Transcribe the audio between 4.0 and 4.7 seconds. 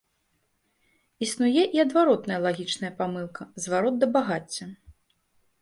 да багацця.